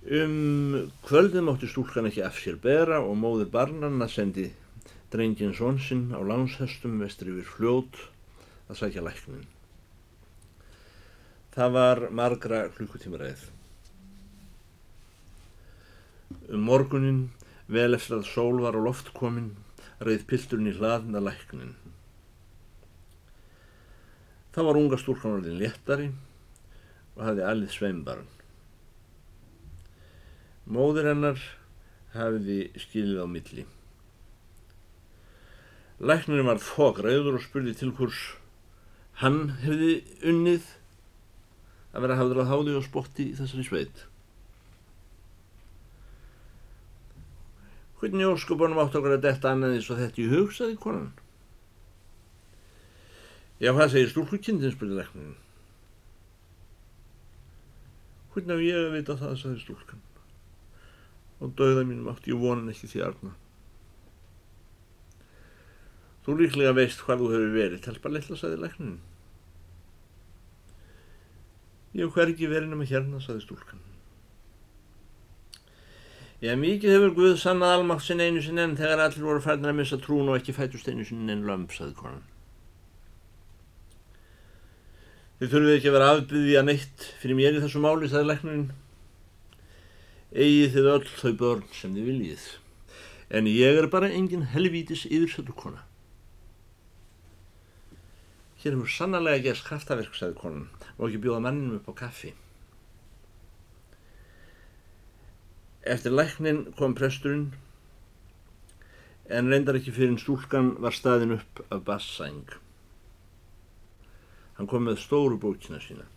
Um 0.09 0.93
kvöldum 1.09 1.49
átti 1.55 1.73
stúlkan 1.73 2.09
ekki 2.09 2.21
af 2.25 2.37
sér 2.41 2.61
bera 2.61 3.01
og 3.01 3.17
móður 3.17 3.49
barnanna 3.57 4.13
sendi 4.13 4.51
drengin 5.13 5.57
svonsinn 5.57 6.13
á 6.13 6.21
lánshestum 6.21 7.01
vestri 7.01 7.33
yfir 7.33 7.49
fljót 7.57 8.05
að 8.69 8.81
sækja 8.83 9.05
læknin. 9.05 9.47
Það 11.57 11.75
var 11.75 12.03
margra 12.15 12.61
klukkutíma 12.77 13.21
reið. 13.21 13.45
Um 16.53 16.65
morgunin, 16.69 17.23
vel 17.69 17.97
eftir 17.97 18.19
að 18.19 18.29
sól 18.29 18.61
var 18.63 18.77
á 18.77 18.81
loft 18.85 19.13
komin, 19.17 19.55
reið 20.05 20.27
pilturinn 20.29 20.71
í 20.71 20.77
hlaðna 20.77 21.23
læknin. 21.25 21.75
Það 24.53 24.69
var 24.69 24.81
unga 24.81 24.99
stúrkan 25.01 25.39
orðin 25.39 25.59
léttari 25.61 26.11
og 27.17 27.25
hafði 27.25 27.45
allir 27.47 27.73
sveimbarn. 27.73 28.29
Móður 30.69 31.09
hennar 31.09 31.41
hafiði 32.13 32.69
skilið 32.77 33.25
á 33.25 33.27
milli. 33.31 33.65
Læknirinn 35.99 36.47
var 36.47 36.61
þokk 36.63 37.01
reyður 37.03 37.39
og 37.39 37.43
spurði 37.43 37.73
til 37.75 37.91
hvers 37.97 38.21
hann 39.23 39.41
hefði 39.65 39.95
unnið 40.31 40.69
að 41.95 42.05
vera 42.05 42.19
hafður 42.21 42.43
að 42.45 42.53
háði 42.53 42.77
og 42.79 42.87
spotti 42.87 43.31
í 43.33 43.37
þessari 43.39 43.67
sveit. 43.67 44.05
Hvernig 47.99 48.31
óskupunum 48.31 48.79
átt 48.79 48.95
okkar 48.95 49.17
að 49.17 49.25
detta 49.25 49.51
annaðis 49.51 49.89
og 49.91 49.99
þetta 49.99 50.23
í 50.23 50.29
hugsaði 50.31 50.77
konan? 50.79 51.11
Já, 53.59 53.73
hvað 53.73 53.91
segir 53.91 54.13
stúlkukindin, 54.13 54.71
spurði 54.71 55.01
leknin. 55.01 55.33
Hvernig 58.31 58.55
hef 58.55 58.63
ég 58.69 58.85
að 58.85 58.95
vita 58.95 59.17
það, 59.19 59.35
sagði 59.41 59.65
stúlkan. 59.65 60.05
Og 61.43 61.51
dauða 61.59 61.83
mínum 61.89 62.07
átt 62.13 62.29
ég 62.31 62.39
vonan 62.39 62.71
ekki 62.71 62.91
þjarna. 62.93 63.33
Þú 66.29 66.35
líklega 66.37 66.75
veist 66.77 67.01
hvað 67.01 67.23
þú 67.23 67.29
hefur 67.33 67.53
verið, 67.55 67.79
telpa 67.81 68.11
litla, 68.13 68.37
sagði 68.37 68.59
leknin. 68.61 68.97
Ég 71.97 72.03
hef 72.05 72.19
hvergi 72.19 72.51
verið 72.51 72.69
nema 72.69 72.85
hérna, 72.85 73.17
saði 73.25 73.47
stúlkan. 73.47 73.81
Já, 76.45 76.53
mikið 76.61 76.93
hefur 76.93 77.15
Guð 77.17 77.39
sannað 77.41 77.79
almátt 77.79 78.05
sinn 78.05 78.21
einu 78.21 78.45
sinn 78.45 78.61
enn 78.61 78.77
þegar 78.77 79.07
allir 79.07 79.25
voru 79.25 79.41
færðin 79.41 79.73
að 79.73 79.79
missa 79.81 80.01
trún 80.05 80.29
og 80.29 80.37
ekki 80.37 80.53
fætust 80.59 80.93
einu 80.93 81.09
sinn 81.09 81.33
enn 81.33 81.49
lömp, 81.49 81.73
saði 81.73 81.97
konan. 81.97 82.21
Þið 85.41 85.57
þurfið 85.57 85.75
ekki 85.79 85.89
að 85.89 85.97
vera 85.97 86.13
afbyggði 86.13 86.61
að 86.61 86.71
neitt 86.75 87.11
fyrir 87.25 87.41
mér 87.41 87.57
í 87.57 87.65
þessu 87.65 87.81
máli, 87.89 88.13
saði 88.13 88.35
læknurinn. 88.35 88.71
Egið 90.37 90.77
þið 90.77 90.95
öll 90.99 91.11
þau 91.25 91.37
börn 91.41 91.69
sem 91.73 91.97
þið 91.97 92.13
viljið, 92.13 92.49
en 93.33 93.55
ég 93.57 93.81
er 93.81 93.95
bara 93.97 94.13
engin 94.13 94.51
helvítis 94.53 95.09
yfirsötu 95.09 95.57
kona. 95.57 95.88
Hér 98.59 98.75
hefur 98.75 98.91
sannarlega 98.91 99.45
gerst 99.45 99.67
kraftaverk, 99.69 100.17
sagði 100.19 100.39
konan, 100.41 100.67
og 100.99 101.09
ekki 101.09 101.23
bjóða 101.23 101.45
manninum 101.45 101.79
upp 101.79 101.93
á 101.95 101.95
kaffi. 102.03 102.33
Eftir 105.87 106.15
læknin 106.15 106.65
kom 106.79 106.97
presturinn, 106.99 107.53
en 109.31 109.53
reyndar 109.53 109.79
ekki 109.79 109.95
fyrir 109.95 110.11
en 110.15 110.19
stúlkan 110.19 110.75
var 110.83 110.97
staðin 110.97 111.37
upp 111.39 111.63
af 111.71 111.85
bassæng. 111.87 112.47
Hann 114.59 114.67
kom 114.67 114.89
með 114.89 115.05
stóru 115.05 115.39
bókina 115.39 115.79
sína. 115.79 116.09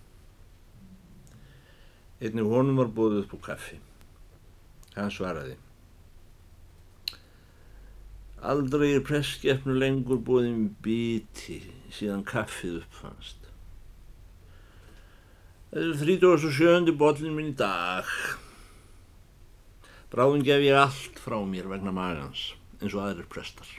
Einnig 2.21 2.49
honum 2.49 2.81
var 2.81 2.89
bóðið 2.89 3.27
upp 3.27 3.35
á 3.37 3.39
kaffi. 3.51 3.77
Hann 4.95 5.13
svaraði. 5.13 5.59
Aldrei 8.41 8.95
er 8.95 9.03
presskeppnu 9.05 9.75
lengur 9.77 10.17
bóðin 10.25 10.71
biti 10.81 11.59
síðan 11.93 12.23
kaffið 12.25 12.79
uppfannst. 12.79 13.37
Það 15.71 15.91
er 15.91 15.99
37. 16.01 16.95
botlinn 16.97 17.35
minn 17.37 17.51
í 17.51 17.59
dag. 17.59 18.09
Bráðum 20.11 20.41
gef 20.43 20.65
ég 20.65 20.75
allt 20.75 21.21
frá 21.21 21.37
mér 21.45 21.69
vegna 21.69 21.93
magans, 21.95 22.49
eins 22.81 22.97
og 22.97 23.05
aðrir 23.05 23.29
prestar. 23.31 23.69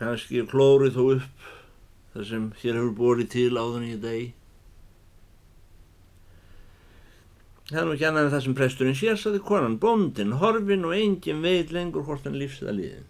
Kanski 0.00 0.40
er 0.40 0.48
klórið 0.48 0.96
þó 0.96 1.04
upp 1.18 1.46
þar 2.14 2.28
sem 2.32 2.50
hér 2.62 2.80
hefur 2.80 2.96
borið 2.96 3.32
til 3.36 3.52
áðun 3.60 3.86
í 3.92 3.94
deg. 4.00 4.37
Það 7.68 7.80
er 7.80 7.84
nú 7.84 7.94
ekki 7.94 8.06
annað 8.08 8.26
en 8.26 8.32
það 8.32 8.44
sem 8.44 8.54
presturinn 8.56 8.96
sér, 8.96 9.18
saði 9.20 9.40
konan, 9.44 9.74
bóndin, 9.80 10.36
horfin 10.40 10.86
og 10.88 10.94
engin 10.96 11.42
veit 11.44 11.72
lengur 11.74 12.06
hvort 12.06 12.24
hann 12.24 12.38
lífsið 12.40 12.70
að 12.70 12.78
liðin. 12.78 13.08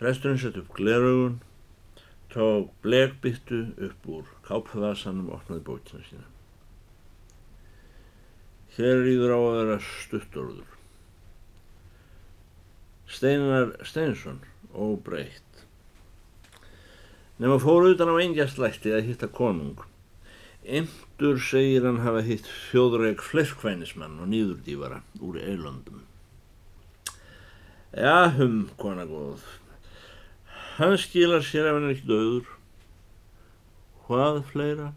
Presturinn 0.00 0.40
sett 0.42 0.58
upp 0.58 0.72
gleraugun, 0.74 1.36
tók 2.34 2.72
blegbyttu 2.82 3.60
upp 3.86 4.08
úr 4.10 4.26
kápvasanum 4.48 5.30
og 5.30 5.38
opnaði 5.38 5.62
bókina 5.68 6.02
sína. 6.08 6.26
Hér 8.74 9.06
íður 9.10 9.34
á 9.34 9.38
að 9.38 9.56
vera 9.60 9.76
stuttorður. 9.82 10.74
Steinar 13.08 13.70
Steinsson, 13.86 14.42
óbreytt. 14.74 15.62
Nefn 17.38 17.54
að 17.54 17.62
fóru 17.62 17.94
utan 17.94 18.10
á 18.10 18.18
eingjastlætti 18.18 18.92
að 18.94 19.06
hitta 19.12 19.30
konung. 19.30 19.78
Emdur 20.68 21.38
segir 21.40 21.86
hann 21.88 22.02
hafa 22.04 22.20
hitt 22.26 22.44
fjóðreg 22.68 23.22
fleskvænismann 23.24 24.18
og 24.20 24.28
nýðurdývara 24.28 25.00
úr 25.24 25.38
eilöndum. 25.40 26.02
Já, 27.96 28.28
hum, 28.36 28.66
kona 28.76 29.06
góð. 29.08 29.46
Hann 30.76 30.98
skilar 31.00 31.40
sér 31.40 31.70
ef 31.70 31.78
hann 31.78 31.88
er 31.88 31.94
ekki 31.96 32.10
döður. 32.10 32.52
Hvað 34.04 34.42
fleira? 34.52 34.92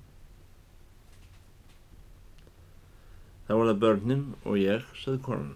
Það 3.47 3.61
var 3.61 3.71
það 3.71 3.81
börnin 3.87 4.27
og 4.43 4.59
ég, 4.59 4.83
saði 4.99 5.23
konan. 5.23 5.55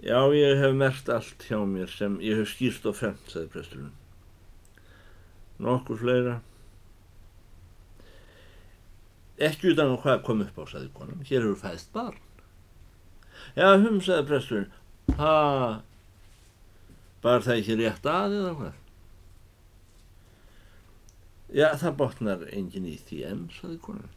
Já, 0.00 0.24
ég 0.32 0.56
hef 0.62 0.74
mert 0.76 1.08
allt 1.12 1.44
hjá 1.50 1.60
mér 1.68 1.92
sem 1.92 2.16
ég 2.24 2.40
hef 2.40 2.54
skýrst 2.54 2.88
og 2.88 2.96
femt, 2.96 3.28
saði 3.28 3.52
presturinn. 3.52 3.96
Nokkur 5.60 6.00
fleira. 6.00 6.40
Ekki 9.38 9.70
utan 9.72 9.94
á 9.94 9.96
hvað 10.02 10.24
kom 10.26 10.42
upp 10.42 10.56
á, 10.58 10.64
saði 10.66 10.88
konan. 10.96 11.22
Hér 11.22 11.44
hefur 11.46 11.60
fæðst 11.62 11.92
barn. 11.94 12.18
Já, 13.54 13.68
hum, 13.78 14.00
saði 14.02 14.26
presturinn. 14.26 14.72
Ha, 15.18 15.34
bar 17.22 17.46
það 17.46 17.60
ekki 17.62 17.78
rétt 17.78 18.08
að 18.10 18.36
eða 18.40 18.52
hvað? 18.58 18.84
Já, 21.48 21.68
það 21.80 21.98
botnar 22.02 22.42
engin 22.52 22.90
í 22.90 22.96
því 23.08 23.22
enn, 23.30 23.46
saði 23.54 23.78
konan. 23.86 24.10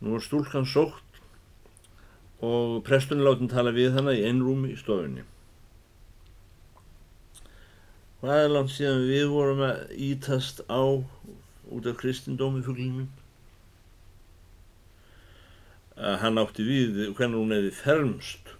Nú 0.00 0.16
er 0.16 0.24
stúlkan 0.24 0.66
sótt 0.68 1.20
og 2.44 2.82
presturinn 2.88 3.24
látin 3.24 3.52
tala 3.52 3.72
við 3.76 3.94
hana 3.96 4.16
í 4.16 4.24
einrúmi 4.28 4.72
í 4.72 4.80
stofunni. 4.80 5.24
Hvað 8.20 8.42
er 8.42 8.52
langt 8.52 8.72
síðan 8.72 9.06
við 9.06 9.28
vorum 9.28 9.62
að 9.64 9.80
ítast 10.08 10.64
á 10.72 10.82
út 11.72 11.86
af 11.90 11.98
kristindómi 12.00 12.62
fugglinum? 12.66 13.08
að 15.96 16.18
hann 16.20 16.40
átti 16.40 16.64
við 16.66 16.98
hvernig 17.16 17.40
hún 17.40 17.54
hefði 17.56 17.72
fermst. 17.78 18.52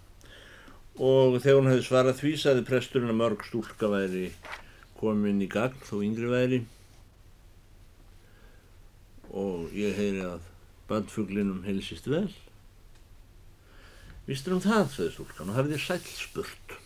Og 0.97 1.37
þegar 1.43 1.59
hún 1.59 1.71
hefði 1.71 1.85
svarað 1.85 2.23
því 2.23 2.33
saði 2.41 2.65
presturinn 2.65 3.13
að 3.13 3.21
mörg 3.21 3.45
stúlka 3.45 3.91
væri 3.93 4.31
komin 4.97 5.43
í 5.45 5.49
gagn 5.53 5.85
þó 5.85 6.01
yngri 6.01 6.31
væri. 6.33 6.63
Og 9.37 9.75
ég 9.77 9.97
heyri 9.99 10.25
að 10.25 10.49
bandfuglinum 10.89 11.67
heilsist 11.67 12.09
vel. 12.09 12.31
Vistur 14.27 14.57
um 14.57 14.65
það, 14.65 14.89
sagði 14.95 15.13
stúlkan 15.19 15.53
og 15.53 15.59
hafið 15.59 15.77
þér 15.77 15.85
sæl 15.85 16.01
spurt. 16.09 16.79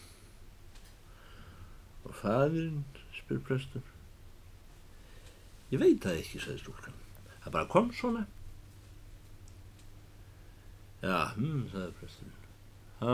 Og 2.08 2.18
fæðirinn 2.18 2.82
spyr 3.14 3.44
prestur 3.46 3.89
Ég 5.70 5.78
veit 5.78 6.02
það 6.02 6.20
ekki, 6.22 6.42
sagði 6.42 6.62
stúlkan 6.64 7.00
það 7.40 7.54
bara 7.56 7.70
kom 7.70 7.90
svona 7.96 8.26
Já, 11.00 11.32
hm, 11.32 11.62
sagði 11.72 11.92
presturinn. 11.96 12.48
Ha. 13.00 13.12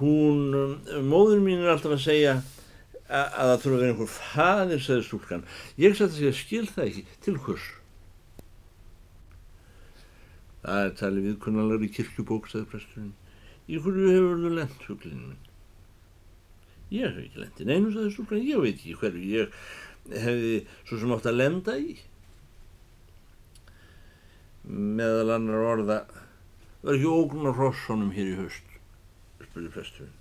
Hún, 0.00 0.40
um, 0.52 1.06
móður 1.08 1.40
mín 1.40 1.62
er 1.62 1.70
alltaf 1.72 1.94
að 1.96 2.02
segja 2.04 2.34
að, 2.36 3.24
að 3.24 3.48
það 3.48 3.62
þurfa 3.62 3.70
að 3.70 3.80
vera 3.80 3.94
einhver 3.94 4.10
fadir, 4.12 4.82
sagði 4.84 5.06
stúlkan. 5.06 5.46
Ég 5.80 5.96
sagði 5.96 6.10
að 6.10 6.18
segja, 6.18 6.34
skil 6.42 6.68
það 6.68 6.90
ekki, 6.90 7.04
til 7.24 7.36
hvers? 7.46 7.70
Það 10.60 10.84
er 10.84 10.96
talið 11.00 11.28
viðkunnalar 11.30 11.88
í 11.88 11.92
kirkjubók, 11.96 12.52
sagði 12.52 12.70
presturinn. 12.74 13.14
Í 13.64 13.80
hverju 13.80 14.12
hefur 14.12 14.44
þú 14.44 14.54
lent, 14.58 14.88
huglinn 14.90 15.24
minn? 15.30 15.49
Ég 16.90 17.06
hef 17.06 17.18
ekki 17.22 17.42
lent 17.42 17.60
í 17.62 17.66
neinu, 17.68 17.92
sagði 17.94 18.14
stúlkan. 18.14 18.42
Ég 18.42 18.62
veit 18.64 18.78
ekki 18.80 18.96
hverju 18.98 19.26
ég 19.30 19.60
hefði 20.10 20.54
svo 20.88 20.98
sem 20.98 21.12
átt 21.14 21.28
að 21.30 21.38
lenda 21.38 21.76
í. 21.78 21.94
Meðal 24.70 25.36
annar 25.36 25.68
orða 25.74 26.00
var 26.82 26.96
ekki 26.96 27.12
ógnar 27.12 27.56
Rosssonum 27.56 28.10
hér 28.16 28.32
í 28.32 28.36
höst 28.40 28.66
spurði 29.50 29.70
presturinn. 29.74 30.18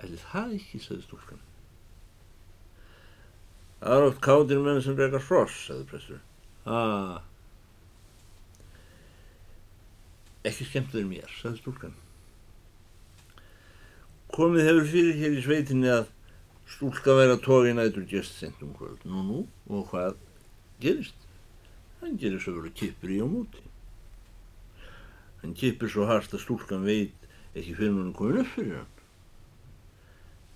Ætli 0.00 0.20
það 0.20 0.54
ekki, 0.58 0.80
sagði 0.82 1.04
stúlkan. 1.04 1.42
Það 3.80 3.98
er 3.98 4.06
oft 4.08 4.22
kátir 4.24 4.62
menn 4.64 4.80
sem 4.84 4.96
reyka 4.98 5.20
hross, 5.26 5.58
sagði 5.68 5.88
presturinn. 5.90 6.30
Ah. 6.64 7.20
Ekki 10.48 10.68
skemmtiður 10.68 11.10
mér, 11.10 11.36
sagði 11.40 11.60
stúlkan 11.60 12.00
Komið 14.34 14.66
hefur 14.66 14.86
fyrir 14.90 15.18
hér 15.20 15.34
í 15.38 15.42
sveitinni 15.44 15.90
að 15.94 16.08
stúlka 16.66 17.14
að 17.22 17.36
tóka 17.44 17.70
í 17.70 17.74
nætur 17.76 18.06
gest 18.10 18.40
sent 18.40 18.62
um 18.66 18.72
kvöld 18.74 19.04
Nú, 19.06 19.20
nú, 19.22 19.42
og 19.70 19.84
hvað 19.92 20.16
gerist? 20.82 21.14
Hann 22.00 22.18
gerir 22.18 22.42
svo 22.42 22.56
verið 22.56 22.74
kippur 22.80 23.12
í 23.14 23.20
á 23.22 23.26
móti. 23.30 23.62
Hann 25.42 25.54
kippur 25.54 25.92
svo 25.92 26.08
harst 26.10 26.34
að 26.34 26.42
stúlkan 26.42 26.82
veit 26.82 27.28
ekki 27.54 27.76
fyrir 27.78 27.94
hann 27.94 28.10
komin 28.16 28.42
upp 28.42 28.50
fyrir 28.56 28.80
hann. 28.80 28.90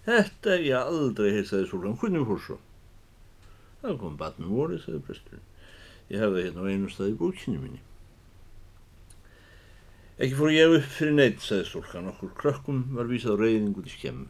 Þetta 0.08 0.56
er 0.56 0.66
ég 0.66 0.90
aldrei 0.90 1.30
heilt, 1.36 1.52
sagði 1.52 1.70
stúlkan. 1.70 1.98
Hvernig 2.02 2.26
fór 2.26 2.42
svo? 2.48 2.58
Það 3.84 3.98
kom 4.02 4.18
batnum 4.18 4.56
vorið, 4.58 4.82
sagði 4.88 5.04
presturinn. 5.06 5.46
Ég 6.10 6.24
hefði 6.24 6.48
hérna 6.48 6.66
á 6.66 6.70
einu 6.72 6.90
stað 6.90 7.12
í 7.12 7.18
bókinu 7.22 7.62
minni. 7.62 7.82
Ekki 10.18 10.34
fór 10.34 10.50
ég 10.50 10.72
upp 10.80 10.86
fyrir 10.96 11.14
neitt, 11.14 11.42
sagði 11.44 11.68
stúlkan. 11.68 12.08
Okkur 12.10 12.32
krökkum 12.38 12.80
var 12.96 13.06
vísað 13.06 13.38
reyðing 13.38 13.76
út 13.78 13.86
í 13.86 13.92
skemmu. 13.92 14.26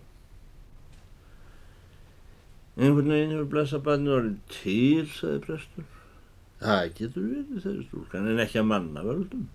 Einhvern 2.79 3.09
veginn 3.11 3.33
hefur 3.35 3.46
blessa 3.55 3.79
batnum 3.83 4.18
orðið 4.18 4.35
til, 4.53 5.07
sagði 5.16 5.38
prestur. 5.46 5.87
Það 6.61 6.83
getur 6.98 7.24
verið 7.31 7.62
þeirri 7.64 7.87
stúlkan 7.87 8.29
en 8.29 8.42
ekki 8.44 8.61
að 8.61 8.68
manna 8.68 9.05
völdum. 9.07 9.46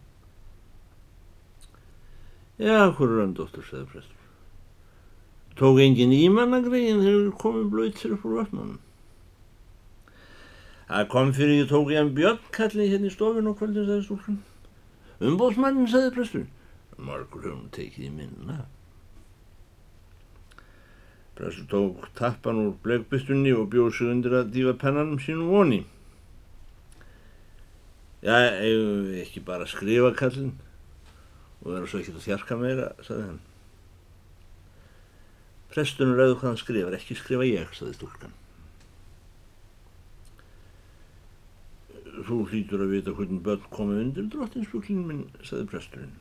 Já, 2.57 2.89
hvað 2.95 3.13
er 3.13 3.21
hann 3.21 3.35
dóttur, 3.37 3.67
segði 3.69 3.85
prestur. 3.91 4.23
Tók 5.59 5.83
engin 5.83 6.15
ímannagregin 6.17 7.03
þegar 7.03 7.19
við 7.19 7.35
komum 7.43 7.69
blöytir 7.69 8.15
upp 8.15 8.25
úr 8.25 8.39
vatnunum. 8.39 8.79
Það 10.89 11.05
kom 11.13 11.31
fyrir 11.37 11.61
ég 11.61 11.69
tók 11.69 11.93
ég 11.93 12.01
hann 12.01 12.11
björnkalli 12.17 12.89
hérna 12.89 13.11
í 13.11 13.13
stofin 13.13 13.51
og 13.51 13.59
kvöldin, 13.61 13.85
segði 13.85 14.07
stúlkan. 14.07 14.41
Umbóðsmannin, 15.23 15.87
segði 15.87 16.11
prestur. 16.17 16.47
Margur 16.99 17.45
höfum 17.47 17.69
tekið 17.73 18.09
í 18.09 18.11
minna. 18.13 18.65
Prestur 21.37 21.69
tók 21.71 22.09
tappan 22.17 22.59
úr 22.61 22.75
blegbystunni 22.83 23.53
og 23.55 23.71
bjóð 23.73 23.95
sig 23.97 24.11
undir 24.11 24.35
að 24.41 24.51
dífa 24.57 24.75
pennanum 24.81 25.21
sínum 25.23 25.49
voni. 25.53 25.79
Já, 28.23 28.35
eigum 28.35 29.07
við 29.07 29.23
ekki 29.23 29.41
bara 29.47 29.65
að 29.65 29.73
skrifa 29.73 30.13
kallin 30.19 30.53
og 31.63 31.71
vera 31.71 31.87
svo 31.87 31.99
ekkert 31.99 32.19
að 32.19 32.27
þjarka 32.27 32.59
meira, 32.59 32.91
saði 33.07 33.25
hann. 33.31 33.41
Prestunum 35.73 36.19
ræðu 36.19 36.37
hvað 36.37 36.49
hann 36.51 36.61
skrifar, 36.61 36.95
ekki 36.99 37.17
skrifa 37.17 37.47
ég, 37.47 37.71
saði 37.75 37.95
stúlkan. 37.97 38.35
Þú 42.23 42.37
hlýtur 42.51 42.83
að 42.85 42.93
vita 42.93 43.13
hvernig 43.17 43.41
börn 43.43 43.65
komið 43.73 43.99
undir 44.03 44.27
drottinsfuglinn 44.31 45.03
minn, 45.07 45.23
saði 45.43 45.65
presturinn. 45.67 46.13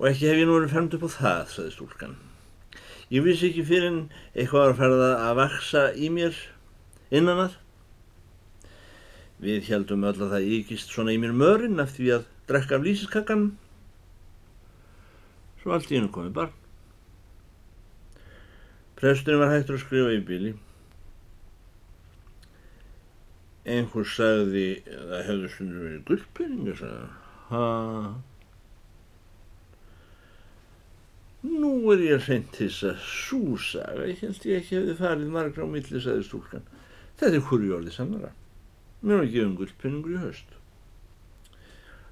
Og 0.00 0.08
ekki 0.10 0.30
hef 0.30 0.40
ég 0.40 0.48
nú 0.48 0.56
verið 0.56 0.74
fermt 0.74 0.96
upp 0.96 1.06
á 1.06 1.10
það, 1.12 1.42
saði 1.54 1.74
stúlkan. 1.74 2.16
Ég 3.10 3.24
vissi 3.26 3.50
ekki 3.50 3.66
fyrir 3.66 3.88
en 3.90 4.00
eitthvað 4.34 4.62
var 4.62 4.72
að 4.72 4.80
ferða 4.80 5.10
að 5.26 5.38
vaksa 5.40 5.82
í 5.94 6.10
mér 6.14 6.36
innan 7.14 7.44
að. 7.46 7.58
Við 9.40 9.70
heldum 9.70 10.06
öll 10.08 10.16
að 10.16 10.34
það 10.34 10.48
ykist 10.58 10.94
svona 10.94 11.14
í 11.14 11.20
mér 11.20 11.36
mörinn 11.36 11.82
af 11.82 11.94
því 11.96 12.10
að 12.16 12.26
drekka 12.50 12.78
af 12.78 12.86
lísiskakkan. 12.86 13.44
Svo 15.60 15.76
allt 15.76 15.92
í 15.92 15.98
hennu 15.98 16.10
komið 16.14 16.34
barn. 16.38 16.56
Presturinn 19.00 19.40
var 19.40 19.54
hægtur 19.54 19.78
að 19.78 19.84
skrifa 19.84 20.16
í 20.16 20.24
bíli. 20.26 20.54
Einhver 23.70 24.06
sagði 24.08 24.66
að 24.90 25.06
það 25.12 25.24
hefði 25.28 25.48
stundur 25.54 25.86
verið 25.86 26.04
gullpenninga, 26.08 26.74
sagði. 26.80 27.08
Ha? 27.50 27.64
Nú 31.40 31.72
er 31.94 32.04
ég 32.04 32.26
reynd 32.28 32.50
til 32.52 32.68
þess 32.68 32.86
að 32.90 33.04
súsaga. 33.08 34.06
Ég 34.10 34.22
held 34.24 34.46
ég 34.50 34.60
ekki 34.60 34.76
hefði 34.76 34.96
farið 34.98 35.34
margra 35.34 35.64
á 35.64 35.68
milli, 35.72 36.02
sagði 36.04 36.26
stúlkan. 36.26 36.66
Þetta 37.20 37.38
er 37.38 37.46
hverju 37.48 37.76
orðið 37.78 37.96
sannara. 37.96 38.32
Mér 39.00 39.22
var 39.22 39.30
gefið 39.32 39.46
um 39.46 39.54
gullpenningur 39.56 40.16
í 40.16 40.24
höst. 40.24 40.56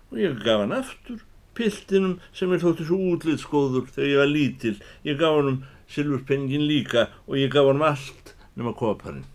Og 0.08 0.20
ég 0.22 0.38
gaf 0.40 0.62
hann 0.62 0.72
aftur, 0.72 1.24
piltinum 1.58 2.16
sem 2.32 2.52
er 2.54 2.62
þóttu 2.62 2.86
svo 2.88 3.00
útlitskóður 3.12 3.90
þegar 3.92 4.12
ég 4.14 4.22
var 4.22 4.32
lítil. 4.32 4.76
Ég 5.04 5.20
gaf 5.20 5.36
hann 5.36 5.52
um 5.52 5.64
silfurpenningin 5.92 6.64
líka 6.68 7.08
og 7.26 7.36
ég 7.40 7.52
gaf 7.52 7.68
hann 7.68 7.84
allt 7.84 8.32
nema 8.56 8.72
koparinn. 8.76 9.26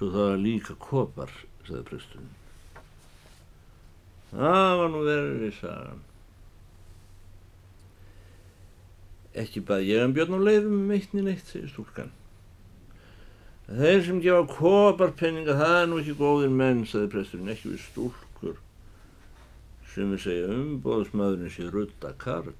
Svo 0.00 0.06
það 0.14 0.30
var 0.30 0.38
líka 0.40 0.74
kopar, 0.80 1.32
sagði 1.66 1.82
presturinn. 1.90 2.28
Það 4.30 4.70
var 4.80 4.88
nú 4.94 5.02
verið, 5.04 5.42
sagði 5.58 5.90
hann. 5.90 6.00
Ekki 9.44 9.60
bað 9.68 9.84
ég 9.90 10.06
um 10.06 10.14
björn 10.16 10.38
á 10.40 10.46
leiðum 10.46 10.78
um 10.78 10.96
eittni 10.96 11.26
neitt, 11.26 11.44
segir 11.52 11.68
stúlkan. 11.68 12.08
Þeir 13.68 14.00
sem 14.08 14.24
gefa 14.24 14.48
koparpenninga, 14.54 15.60
það 15.60 15.76
er 15.82 15.92
nú 15.92 16.00
ekki 16.00 16.16
góðir 16.24 16.56
menn, 16.62 16.82
sagði 16.88 17.12
presturinn, 17.18 17.52
ekki 17.52 17.74
við 17.74 17.86
stúlkur 17.90 18.58
sem 19.92 20.16
við 20.16 20.24
segja 20.24 20.50
umbóðsmaðurinn 20.56 21.52
sé 21.52 21.68
rudda 21.68 22.16
karl. 22.24 22.56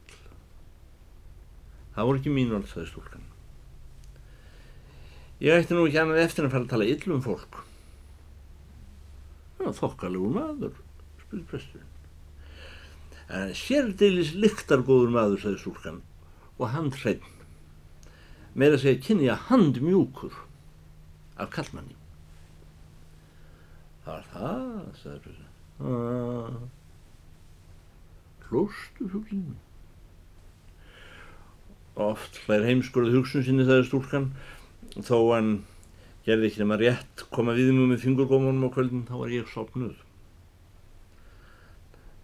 Það 1.96 2.12
voru 2.12 2.20
ekki 2.20 2.36
mín 2.36 2.52
orð, 2.60 2.68
sagði 2.68 2.90
stúlkan. 2.92 3.29
Ég 5.40 5.56
ætti 5.56 5.76
nú 5.76 5.86
ekki 5.88 6.00
annað 6.02 6.22
eftir 6.26 6.46
að 6.46 6.54
fara 6.54 6.66
að 6.66 6.72
tala 6.74 6.90
yllum 6.92 7.24
fólk. 7.24 7.62
Það 9.56 9.66
var 9.66 9.78
þokkalegu 9.78 10.30
maður, 10.36 10.76
spurði 11.22 11.46
presturinn. 11.48 11.88
En 13.30 13.52
sérdeilis 13.56 14.34
lyktargóður 14.36 15.12
maður, 15.14 15.42
sagði 15.44 15.62
stúlkan 15.62 16.00
og 16.60 16.72
handhrein 16.74 17.22
með 18.58 18.76
að 18.76 18.82
segja 18.82 19.02
kynni 19.06 19.30
að 19.30 19.44
handmjúkur 19.48 20.36
af 21.40 21.50
kallmanni 21.54 21.96
það 24.04 24.12
var 24.12 24.26
það 24.34 24.62
sagði 25.00 25.34
það 25.78 26.56
hlóstu 28.50 29.08
fuglinu 29.14 29.56
oft 32.00 32.40
hlær 32.44 32.66
heimskurð 32.66 33.14
hugsun 33.14 33.46
sinni 33.46 33.68
það 33.68 33.82
er 33.82 33.88
stúlkan 33.88 34.26
þó 34.98 35.16
hann 35.30 35.50
gerði 36.26 36.50
ekki 36.50 36.62
nema 36.62 36.78
rétt 36.80 37.24
koma 37.34 37.56
við 37.56 37.72
mjög 37.74 37.92
með 37.94 38.04
fingurgómanum 38.04 38.68
á 38.68 38.74
kvöldin 38.74 39.08
þá 39.08 39.16
var 39.22 39.34
ég 39.34 39.50
sopnuð 39.50 39.98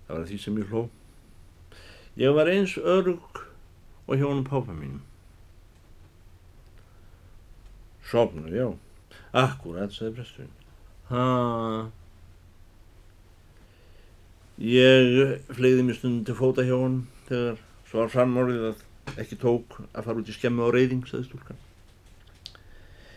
það 0.06 0.14
var 0.16 0.30
því 0.30 0.40
sem 0.44 0.62
ég 0.62 0.72
hló 0.72 0.86
ég 2.16 2.36
var 2.36 2.50
eins 2.50 2.76
örug 2.80 3.46
og 4.06 4.16
hjónum 4.16 4.44
pápa 4.44 4.72
mínum. 4.72 5.02
Sopnuð, 8.06 8.54
já. 8.54 8.68
Akkurat, 9.34 9.92
sagði 9.92 10.14
presturinn. 10.20 10.52
Hæ? 11.10 11.22
Ég 14.62 15.42
fleiði 15.52 15.84
mér 15.84 15.98
stundin 15.98 16.24
til 16.24 16.38
fóta 16.38 16.64
hjá 16.64 16.76
hann 16.78 17.00
þegar 17.26 17.58
svo 17.90 18.04
var 18.04 18.12
framorðið 18.14 18.68
að 18.70 19.18
ekki 19.22 19.40
tók 19.42 19.80
að 19.90 20.06
fara 20.06 20.22
út 20.22 20.30
í 20.30 20.36
skemmu 20.36 20.70
á 20.70 20.74
reyðing, 20.74 21.02
sagði 21.10 21.28
stúlkan. 21.28 21.65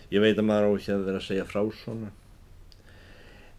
Ég 0.10 0.24
veit 0.24 0.40
að 0.40 0.48
maður 0.48 0.66
á 0.66 0.72
ekki 0.80 0.96
að 0.96 1.06
vera 1.06 1.22
að 1.22 1.28
segja 1.28 1.46
frá 1.50 1.62
svona. 1.84 2.10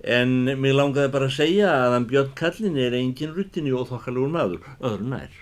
En 0.01 0.33
mér 0.49 0.75
langaði 0.75 1.13
bara 1.13 1.29
að 1.29 1.37
segja 1.37 1.71
að 1.77 1.95
hann 1.95 2.09
Björn 2.11 2.35
Kallin 2.39 2.79
er 2.81 2.97
engin 2.97 3.35
ruttinni 3.37 3.73
og 3.77 3.91
þokkalegur 3.91 4.33
maður, 4.33 4.69
öðru 4.81 5.09
nær. 5.13 5.39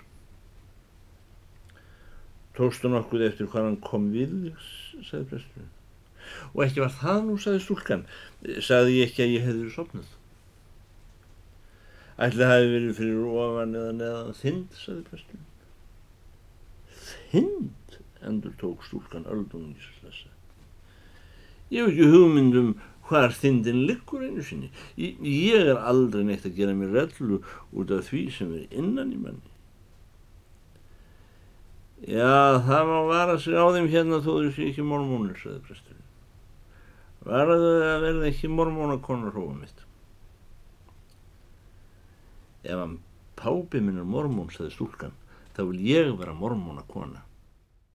Tókstu 2.58 2.90
nokkuð 2.90 3.28
eftir 3.28 3.46
hvað 3.52 3.68
hann 3.68 3.80
kom 3.86 4.08
við, 4.10 4.32
sagði 5.06 5.28
presturinn. 5.32 5.74
Og 6.52 6.64
ekki 6.64 6.82
var 6.82 6.96
það 6.98 7.20
nú, 7.28 7.36
sagði 7.40 7.60
stúlkan. 7.64 8.06
Sagði 8.66 8.96
ég 8.98 9.12
ekki 9.12 9.24
að 9.24 9.34
ég 9.36 9.46
hefði 9.46 9.68
sopnað. 9.76 10.08
Ætli 12.18 12.42
það 12.42 12.56
hefði 12.56 12.72
verið 12.74 12.96
fyrir 12.98 13.28
ofan 13.44 13.76
eða 13.78 13.92
neðan 14.00 14.40
þind, 14.40 14.80
sagði 14.80 15.04
presturinn. 15.12 15.46
Þind, 17.30 18.00
endur 18.26 18.58
tók 18.58 18.82
stúlkan 18.88 19.28
öldungislessa. 19.30 20.34
Ég 21.70 21.85
hef 21.85 21.92
ekki 21.92 22.09
hugmyndum 22.12 22.72
hvar 23.09 23.33
þindin 23.33 23.85
liggur 23.88 24.24
einu 24.24 24.44
sinni. 24.44 24.70
Ég, 25.00 25.20
ég 25.24 25.68
er 25.72 25.81
aldrei 25.90 26.24
neitt 26.28 26.46
að 26.48 26.57
gera 26.59 26.76
mér 26.76 26.94
rellu 26.96 27.40
út 27.72 27.92
af 27.94 28.09
því 28.09 28.24
sem 28.33 28.52
er 28.57 28.66
innan 28.83 29.12
í 29.12 29.20
manni. 29.20 29.54
Já, 32.07 32.62
það 32.62 32.85
má 32.87 32.98
vara 33.09 33.38
sig 33.42 33.59
á 33.59 33.66
þeim 33.74 33.88
hérna 33.90 34.20
þó 34.22 34.31
þú 34.38 34.50
sé 34.54 34.68
ekki 34.70 34.85
mormónir, 34.87 35.38
sagði 35.40 35.64
presturinn. 35.66 36.04
Varaðu 37.26 37.70
að 37.83 38.04
verða 38.07 38.28
ekki 38.28 38.50
mormónakonur 38.54 39.35
hófa 39.35 39.57
mitt. 39.59 39.81
Ef 42.62 42.76
hann 42.78 42.98
pápi 43.38 43.83
minn 43.83 43.98
er 43.98 44.07
mormón, 44.07 44.52
sagði 44.54 44.76
stúlkan, 44.76 45.16
þá 45.57 45.64
vil 45.72 45.81
ég 45.88 46.12
vera 46.20 46.37
mormónakona. 46.38 47.24